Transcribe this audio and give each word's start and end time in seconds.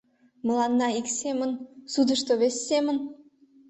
Мыланна— 0.45 0.87
ик 0.99 1.07
семын, 1.19 1.51
судышто— 1.91 2.33
вес 2.41 2.55
семын? 2.67 2.97